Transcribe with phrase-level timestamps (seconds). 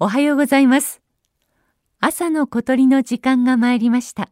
[0.00, 1.00] おはようございます。
[2.00, 4.28] 朝の小鳥の時間が参りました。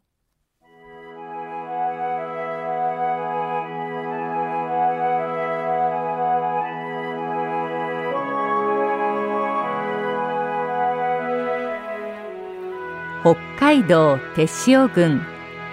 [13.23, 15.25] 北海道手塩郡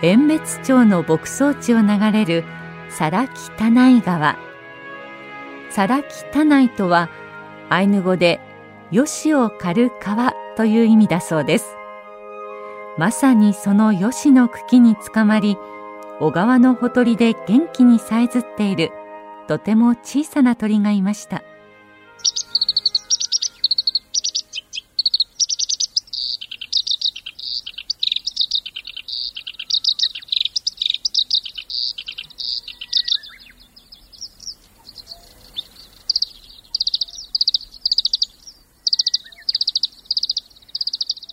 [0.03, 2.43] 遠別町の牧草地を流れる
[2.89, 4.37] 皿木田内川
[5.71, 7.09] 皿木田内とは
[7.69, 8.39] アイヌ語で
[8.91, 11.75] 吉を刈る川という意味だそうです。
[12.97, 15.57] まさにその吉の茎につかまり
[16.19, 18.91] 小川のほとりで元気にさえずっている
[19.47, 21.43] とても小さな鳥がいました。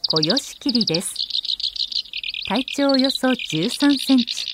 [0.08, 1.16] コヨシキリです。
[2.48, 4.46] 体長およそ13センチ。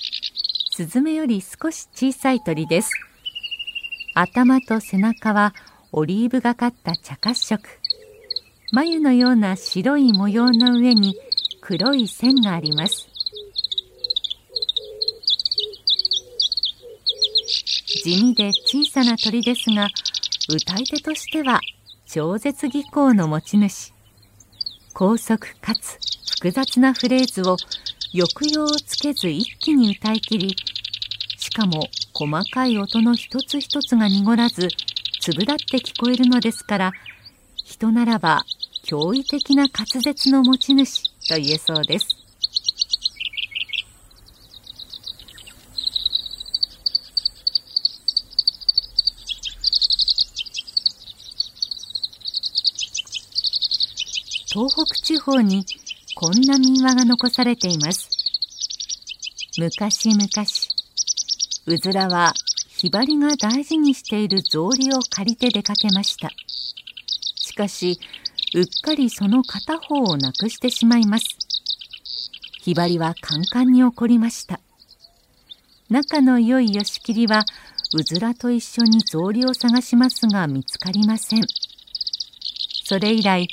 [0.71, 2.89] スズメより少し小さい鳥です。
[4.15, 5.53] 頭と背中は
[5.91, 7.61] オリーブがかった茶褐色。
[8.71, 11.15] 眉のような白い模様の上に
[11.61, 13.07] 黒い線があります。
[18.03, 19.87] 地味で小さな鳥ですが
[20.49, 21.61] 歌い手としては
[22.07, 23.92] 超絶技巧の持ち主。
[24.93, 25.97] 高速かつ
[26.35, 27.57] 複雑なフレーズを
[28.11, 30.55] 抑揚をつけず一気に歌い切り
[31.37, 34.67] しかも細かい音の一つ一つが濁らず
[35.19, 36.91] 粒立って聞こえるのですから
[37.63, 38.45] 人ならば
[38.85, 42.22] 驚異的な滑舌の持ち主と言えそうです。
[54.53, 55.65] 東北地方に
[56.15, 58.07] こんな民話が残されています。
[59.57, 60.27] 昔々
[61.65, 62.33] うずらは
[62.77, 66.29] ひばりが大事にしている草履を借りて出かけました。
[67.35, 67.99] しかし
[68.53, 71.25] うっかりその片方をなくしてしまいます。
[72.61, 74.59] ひばりはカンカンに怒りました。
[75.89, 77.43] 仲の良いよしきりは
[77.95, 81.41] うずらと一緒に草履を探しますが見つかりません。
[82.85, 83.47] それ以来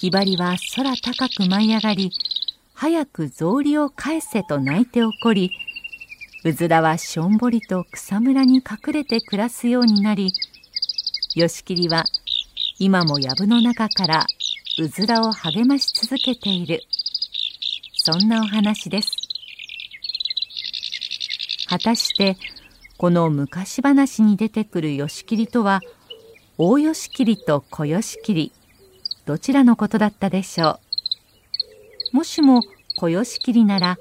[0.00, 2.10] ひばりは空高く舞い上がり
[2.72, 5.50] 早く草履を返せと泣いて怒り
[6.42, 10.32] うずらはしょんぼりと草むらに隠れて暮らすようになり
[11.34, 12.04] よしきりは
[12.78, 14.26] 今も藪の中から
[14.78, 16.80] うずらを励まし続けている。
[17.94, 19.12] そんなお話です。
[21.68, 22.38] 果たして
[22.96, 25.82] この昔話に出てくるよしきりとは
[26.56, 28.52] 大よしきりと小よしきり
[29.30, 30.80] どちらのことだったでしょ
[32.12, 32.16] う。
[32.16, 32.62] もしも
[32.96, 33.96] 小よしきりなら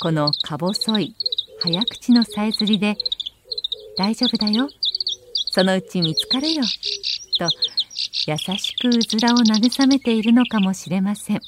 [0.00, 1.14] このか細い
[1.60, 2.96] 早口のさえずりで
[3.98, 4.70] 「大丈夫だよ。
[5.50, 6.62] そのうち見つかるよ」
[7.38, 7.48] と
[8.26, 11.42] 優しくうずらを慰めているのかもしれません。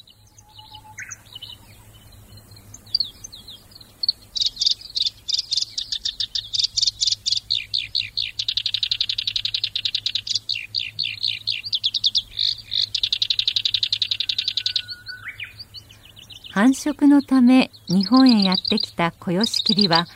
[16.59, 20.07] 繁殖のため日本へやってきたコヨシキリは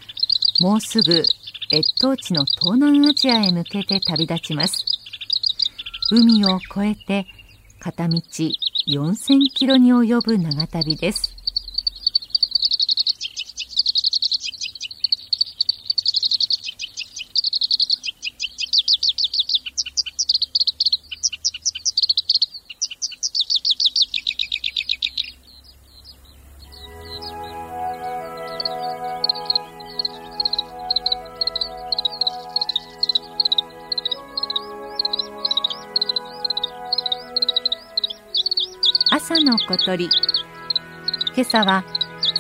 [0.58, 1.22] もうすぐ
[1.72, 4.84] 越冬地の東南アジアへ向けて旅立ちます。
[6.10, 7.28] 海を越えて
[7.78, 8.16] 片道
[8.88, 11.36] 4000キロに及ぶ長旅です。
[39.10, 40.08] 朝の小鳥。
[41.34, 41.84] 今朝は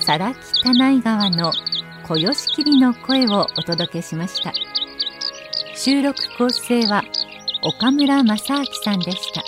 [0.00, 1.52] 皿木田内川の
[2.04, 4.52] 小よしきりの声をお届けしました。
[5.74, 7.02] 収録構成は
[7.62, 9.42] 岡村正明さんでした。